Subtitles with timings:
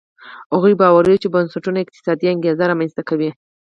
[0.53, 3.29] هغوی باوري وو چې بنسټونه اقتصادي انګېزې رامنځته کوي.